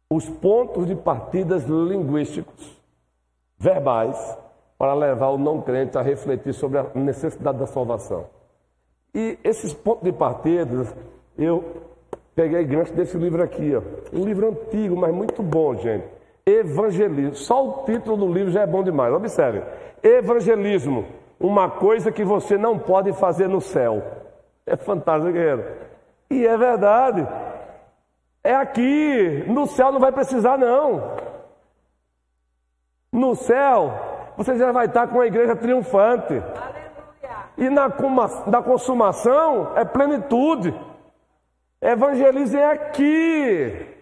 [0.10, 2.76] Os pontos de partidas linguísticos,
[3.56, 4.36] verbais,
[4.80, 8.26] para levar o não crente a refletir sobre a necessidade da salvação.
[9.14, 10.88] E esses pontos de partida,
[11.38, 11.64] eu
[12.34, 13.82] peguei gancho desse livro aqui, ó.
[14.12, 16.17] um livro antigo, mas muito bom, gente.
[16.48, 17.36] Evangelismo.
[17.36, 19.14] Só o título do livro já é bom demais.
[19.14, 19.62] Observe.
[20.02, 21.06] Evangelismo.
[21.38, 24.02] Uma coisa que você não pode fazer no céu.
[24.66, 25.66] É fantástico, guerreiro.
[26.30, 27.28] E é verdade.
[28.42, 29.44] É aqui.
[29.46, 31.18] No céu não vai precisar, não.
[33.12, 33.94] No céu,
[34.38, 36.34] você já vai estar com a igreja triunfante.
[36.34, 37.50] Aleluia.
[37.58, 37.90] E na,
[38.48, 40.74] na consumação é plenitude.
[41.82, 43.97] Evangelizem aqui.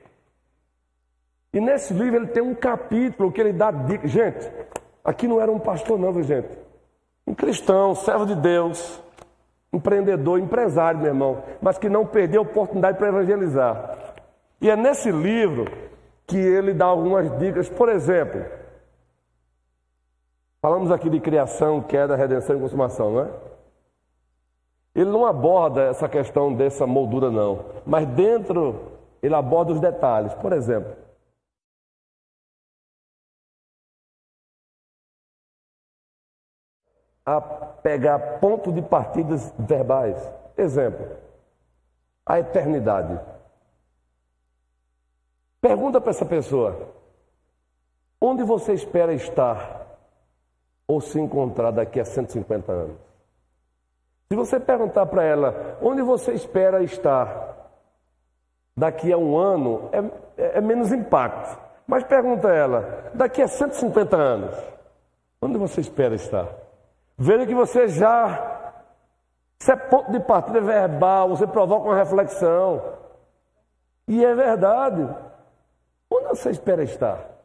[1.55, 4.05] E nesse livro ele tem um capítulo que ele dá dica.
[4.05, 4.51] Gente,
[5.01, 6.49] aqui não era um pastor, não, viu, gente?
[7.25, 9.01] Um cristão, servo de Deus,
[9.71, 14.15] empreendedor, empresário, meu irmão, mas que não perdeu a oportunidade para evangelizar.
[14.59, 15.71] E é nesse livro
[16.27, 17.69] que ele dá algumas dicas.
[17.69, 18.43] Por exemplo,
[20.61, 23.29] falamos aqui de criação, queda, redenção e consumação, não é?
[24.93, 27.63] Ele não aborda essa questão dessa moldura, não.
[27.85, 28.91] Mas dentro,
[29.23, 30.33] ele aborda os detalhes.
[30.33, 31.04] Por exemplo,
[37.25, 40.17] a pegar ponto de partidas verbais.
[40.57, 41.07] Exemplo,
[42.25, 43.19] a eternidade.
[45.59, 46.89] Pergunta para essa pessoa:
[48.21, 49.85] onde você espera estar
[50.88, 52.97] ou se encontrar daqui a 150 anos?
[54.27, 57.55] Se você perguntar para ela onde você espera estar
[58.75, 61.63] daqui a um ano, é, é, é menos impacto.
[61.88, 64.55] Mas pergunta a ela, daqui a 150 anos,
[65.39, 66.64] onde você espera estar?
[67.17, 68.73] Veja que você já,
[69.60, 72.82] isso é ponto de partida verbal, você provoca uma reflexão.
[74.08, 75.08] E é verdade.
[76.12, 77.36] Onde você espera estar?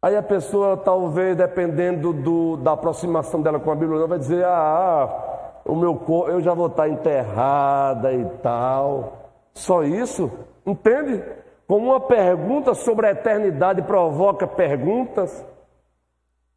[0.00, 5.60] Aí a pessoa, talvez, dependendo do, da aproximação dela com a Bíblia, vai dizer: Ah,
[5.64, 9.30] o meu corpo, eu já vou estar enterrada e tal.
[9.54, 10.30] Só isso?
[10.66, 11.22] Entende?
[11.68, 15.44] Como uma pergunta sobre a eternidade provoca perguntas.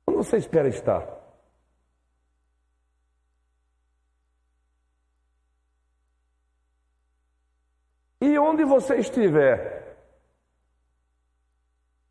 [0.08, 1.04] Onde você espera estar?
[8.20, 9.98] E onde você estiver,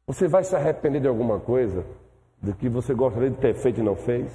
[0.06, 1.84] você vai se arrepender de alguma coisa,
[2.40, 4.30] do que você gostaria de ter feito e não fez?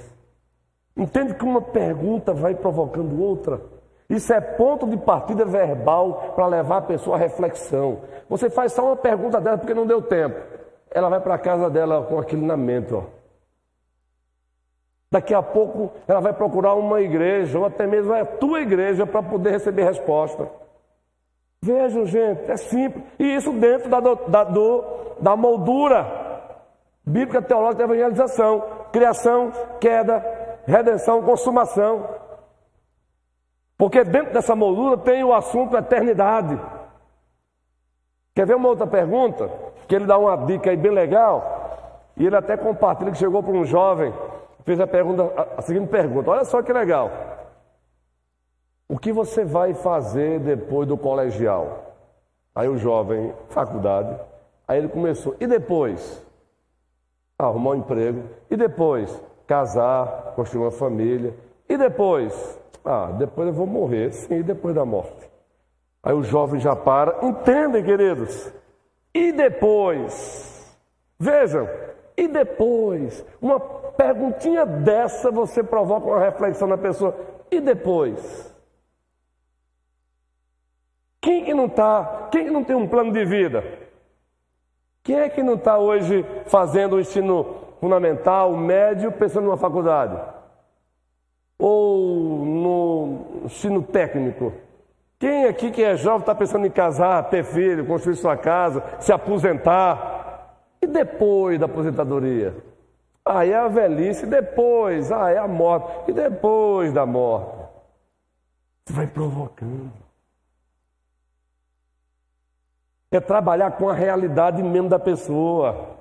[0.96, 3.60] Entende que uma pergunta vai provocando outra?
[4.08, 8.00] Isso é ponto de partida verbal para levar a pessoa à reflexão.
[8.28, 10.36] Você faz só uma pergunta dela porque não deu tempo.
[10.90, 13.04] Ela vai para a casa dela com aquele na mente, ó.
[15.12, 19.22] Daqui a pouco ela vai procurar uma igreja, ou até mesmo a tua igreja, para
[19.22, 20.48] poder receber resposta.
[21.62, 23.04] Vejam, gente, é simples.
[23.18, 24.84] E isso dentro da, da, do,
[25.20, 26.06] da moldura
[27.04, 30.24] bíblica teológica da evangelização: criação, queda,
[30.66, 32.08] redenção, consumação.
[33.76, 36.58] Porque dentro dessa moldura tem o assunto eternidade.
[38.34, 39.50] Quer ver uma outra pergunta?
[39.86, 42.12] Que ele dá uma dica aí bem legal.
[42.16, 44.14] E ele até compartilha que chegou para um jovem,
[44.64, 47.10] fez a pergunta, a seguinte pergunta: olha só que legal.
[48.90, 51.94] O que você vai fazer depois do colegial?
[52.52, 54.18] Aí o jovem, faculdade.
[54.66, 55.36] Aí ele começou.
[55.38, 56.20] E depois?
[57.38, 58.24] Arrumar um emprego.
[58.50, 59.22] E depois?
[59.46, 61.32] Casar, construir uma família.
[61.68, 62.60] E depois?
[62.84, 64.10] Ah, depois eu vou morrer.
[64.10, 65.30] Sim, e depois da morte?
[66.02, 67.24] Aí o jovem já para.
[67.24, 68.52] Entendem, queridos?
[69.14, 70.76] E depois?
[71.16, 71.68] Vejam,
[72.16, 73.24] e depois?
[73.40, 77.16] Uma perguntinha dessa você provoca uma reflexão na pessoa.
[77.52, 78.50] E depois?
[81.20, 82.28] Quem que não está?
[82.30, 83.62] Quem que não tem um plano de vida?
[85.02, 90.18] Quem é que não está hoje fazendo o ensino fundamental, médio, pensando numa faculdade?
[91.58, 94.52] Ou no ensino técnico?
[95.18, 99.12] Quem aqui que é jovem está pensando em casar, ter filho, construir sua casa, se
[99.12, 100.56] aposentar?
[100.80, 102.56] E depois da aposentadoria?
[103.24, 107.54] Ah, é a velhice, depois, ah, é a morte, e depois da morte?
[108.86, 110.09] Você vai provocando.
[113.10, 115.98] É trabalhar com a realidade mesmo da pessoa.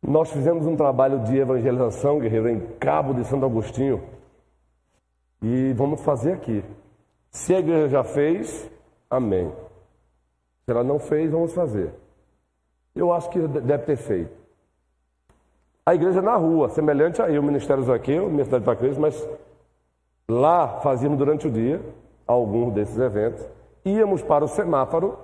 [0.00, 4.02] Nós fizemos um trabalho de evangelização, guerreiro, em Cabo de Santo Agostinho.
[5.42, 6.64] E vamos fazer aqui.
[7.28, 8.70] Se a igreja já fez,
[9.10, 9.52] amém.
[10.64, 11.92] Se ela não fez, vamos fazer.
[12.94, 14.32] Eu acho que deve ter feito.
[15.84, 19.28] A igreja na rua, semelhante aí, o Ministério aqui, o Ministério para Cristo, mas
[20.28, 21.80] lá fazíamos durante o dia
[22.26, 23.44] alguns desses eventos,
[23.84, 25.18] íamos para o semáforo,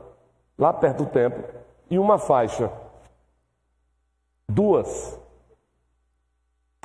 [0.59, 1.43] lá perto do templo,
[1.91, 2.71] e uma faixa.
[4.49, 5.21] Duas.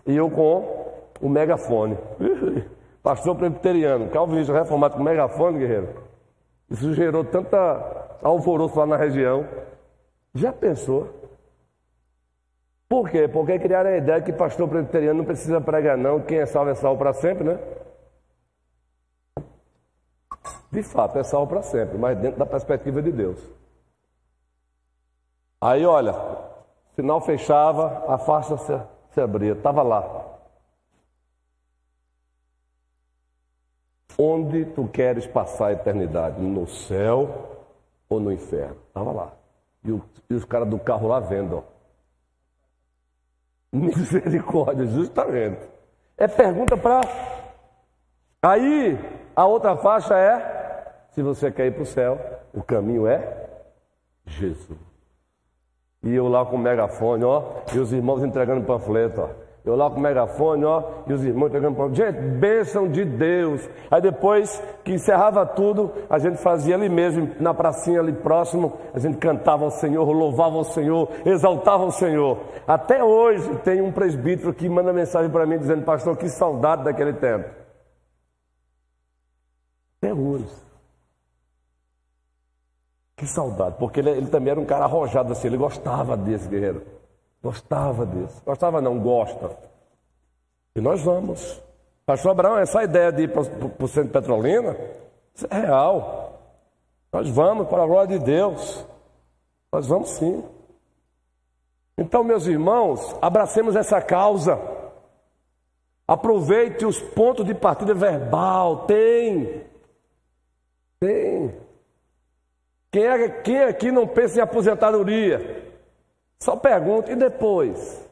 [0.06, 0.88] E eu com
[1.22, 1.98] o megafone.
[3.04, 6.04] Pastor presbiteriano, calvinista reformado com megafone, guerreiro.
[6.70, 9.48] Isso gerou tanta alvoroço lá na região.
[10.34, 11.08] Já pensou?
[12.90, 13.28] Por quê?
[13.28, 16.22] Porque criaram a ideia que pastor presbiteriano não precisa pregar, não.
[16.22, 17.60] Quem é salvo é salvo para sempre, né?
[20.72, 23.40] De fato, é salvo para sempre, mas dentro da perspectiva de Deus.
[25.62, 26.14] Aí, olha,
[26.96, 28.80] sinal fechava, a faixa se,
[29.12, 30.26] se abria, estava lá.
[34.20, 36.42] Onde tu queres passar a eternidade?
[36.42, 37.64] No céu
[38.10, 38.78] ou no inferno?
[38.88, 39.32] Estava lá.
[39.84, 41.64] E, o, e os caras do carro lá vendo, ó.
[43.72, 44.86] Misericórdia,
[45.30, 45.58] vendo.
[46.18, 47.02] É pergunta para.
[48.42, 48.98] Aí,
[49.36, 50.57] a outra faixa é
[51.18, 52.20] se você quer ir para o céu,
[52.54, 53.50] o caminho é
[54.28, 54.78] Jesus.
[56.04, 59.30] E eu lá com o megafone, ó, e os irmãos entregando panfleto, ó.
[59.66, 61.96] Eu lá com o megafone, ó, e os irmãos entregando panfleto.
[61.96, 63.68] Gente, bênção de Deus.
[63.90, 69.00] Aí depois que encerrava tudo, a gente fazia ali mesmo, na pracinha ali próximo, a
[69.00, 72.38] gente cantava ao Senhor, louvava ao Senhor, exaltava o Senhor.
[72.68, 77.14] Até hoje tem um presbítero que manda mensagem para mim dizendo, pastor, que saudade daquele
[77.14, 77.50] tempo.
[79.98, 80.67] Até hoje.
[83.18, 86.84] Que saudade, porque ele, ele, também era um cara arrojado assim, ele gostava desse guerreiro.
[87.42, 88.40] Gostava desse.
[88.46, 89.58] Gostava não, gosta.
[90.76, 91.60] E nós vamos.
[92.06, 94.78] Pastor Abraão, essa ideia de ir para o centro de Petrolina,
[95.34, 96.40] isso é real.
[97.12, 98.86] Nós vamos para a glória de Deus.
[99.74, 100.44] Nós vamos sim.
[101.98, 104.60] Então, meus irmãos, abracemos essa causa.
[106.08, 108.86] Aproveite os pontos de partida verbal.
[108.86, 109.64] Tem.
[111.00, 111.67] Tem.
[112.92, 115.66] Quem, é, quem aqui não pensa em aposentadoria?
[116.40, 118.08] Só pergunta, e depois?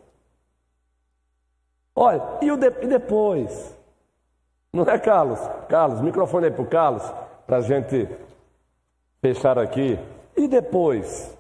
[1.95, 3.73] Olha, e, o de, e depois?
[4.73, 5.39] Não é, Carlos?
[5.69, 7.03] Carlos, microfone aí para o Carlos,
[7.47, 8.09] para a gente
[9.21, 9.97] fechar aqui.
[10.35, 11.33] E depois?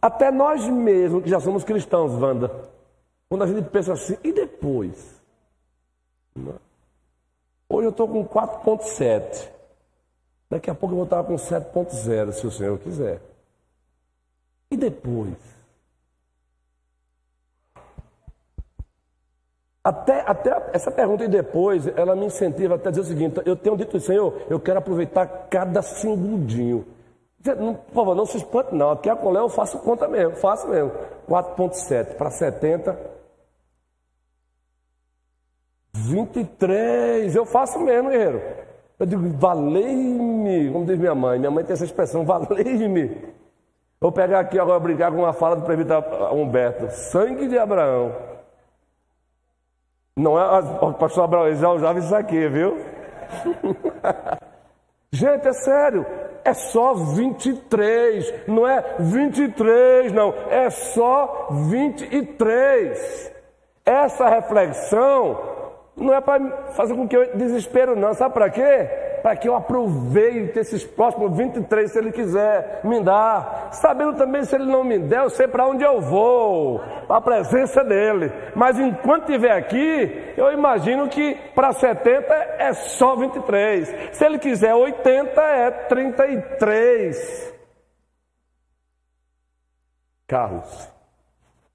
[0.00, 2.52] Até nós mesmos, que já somos cristãos, Wanda,
[3.28, 5.20] quando a gente pensa assim, e depois?
[7.68, 9.57] Hoje eu estou com 4,7.
[10.50, 13.20] Daqui a pouco eu vou estar com 7.0, se o Senhor quiser.
[14.70, 15.36] E depois?
[19.84, 23.76] Até, até essa pergunta e depois, ela me incentiva até dizer o seguinte: eu tenho
[23.76, 26.86] dito, Senhor, eu quero aproveitar cada segundinho.
[27.58, 28.90] Não, por favor, não se espante não.
[28.90, 30.92] Aqui a colé eu faço conta mesmo, faço mesmo.
[31.28, 32.98] 4.7 para 70.
[35.94, 38.67] 23, eu faço mesmo, guerreiro.
[38.98, 41.38] Eu digo, valei-me, como diz minha mãe.
[41.38, 43.16] Minha mãe tem essa expressão, valei-me.
[44.00, 45.92] Vou pegar aqui agora brincar com uma fala do prefeito
[46.32, 46.90] Humberto.
[46.90, 48.14] Sangue de Abraão.
[50.16, 52.78] Não é, o pastor Abraão já usava isso aqui, viu?
[55.12, 56.04] Gente, é sério.
[56.44, 58.46] É só 23.
[58.48, 60.34] Não é 23, não.
[60.50, 63.32] É só 23.
[63.84, 65.57] Essa reflexão
[65.98, 66.40] não é para
[66.72, 68.14] fazer com que eu desespero, não.
[68.14, 68.88] Sabe para quê?
[69.22, 73.70] Para que eu aproveite esses próximos 23, se Ele quiser me dar.
[73.72, 76.80] Sabendo também, se Ele não me der, eu sei para onde eu vou.
[77.06, 78.32] Para a presença dEle.
[78.54, 83.94] Mas enquanto estiver aqui, eu imagino que para 70 é só 23.
[84.12, 87.54] Se Ele quiser 80, é 33.
[90.26, 90.88] Carlos.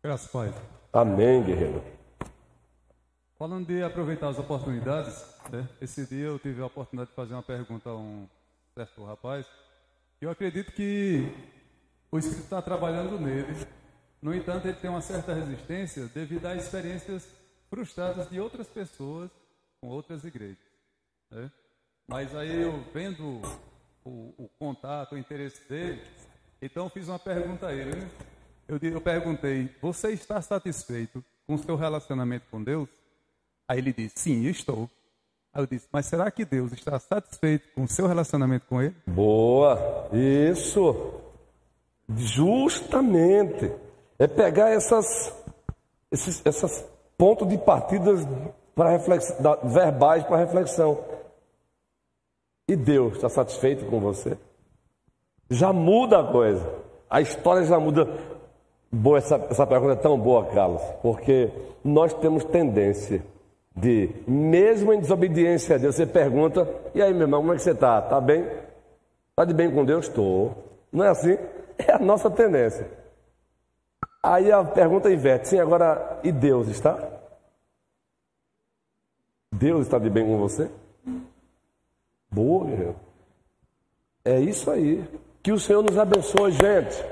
[0.04, 0.54] Graças, Pai.
[0.94, 1.82] Amém, guerreiro.
[3.44, 5.22] Falando de aproveitar as oportunidades,
[5.52, 5.68] né?
[5.82, 8.26] esse dia eu tive a oportunidade de fazer uma pergunta a um
[8.74, 9.46] certo rapaz.
[10.22, 11.30] Eu acredito que
[12.10, 13.68] o Espírito está trabalhando nele.
[14.22, 17.28] No entanto, ele tem uma certa resistência devido a experiências
[17.70, 19.30] frustradas de outras pessoas
[19.82, 20.64] com outras igrejas.
[21.30, 21.52] Né?
[22.08, 23.42] Mas aí eu vendo
[24.06, 26.02] o, o, contato, o interesse dele,
[26.62, 27.94] então fiz uma pergunta a ele.
[27.94, 28.10] Né?
[28.70, 33.03] Eu, eu perguntei: Você está satisfeito com o seu relacionamento com Deus?
[33.68, 34.90] Aí ele disse: Sim, estou.
[35.54, 38.96] Aí eu disse: Mas será que Deus está satisfeito com o seu relacionamento com Ele?
[39.08, 41.22] Boa, isso.
[42.10, 43.72] Justamente.
[44.20, 45.34] É pegar essas,
[46.12, 46.86] esses essas
[47.18, 48.26] pontos de partidas
[48.76, 51.00] para reflexão, verbais para reflexão.
[52.68, 54.38] E Deus está satisfeito com você?
[55.50, 56.68] Já muda a coisa.
[57.10, 58.08] A história já muda.
[58.92, 61.52] Boa, essa, essa pergunta é tão boa, Carlos, porque
[61.84, 63.24] nós temos tendência
[63.76, 67.62] de, mesmo em desobediência a Deus, você pergunta: e aí, meu irmão, como é que
[67.62, 68.00] você está?
[68.00, 68.46] Está bem?
[69.30, 70.08] Está de bem com Deus?
[70.08, 70.56] Estou.
[70.92, 71.38] Não é assim?
[71.76, 72.88] É a nossa tendência.
[74.22, 76.98] Aí a pergunta inverte: sim, agora, e Deus está?
[79.52, 80.70] Deus está de bem com você?
[82.32, 82.96] Boa, guerreiro.
[84.24, 85.04] É isso aí.
[85.42, 87.04] Que o Senhor nos abençoe, gente.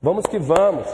[0.00, 0.86] Vamos que vamos.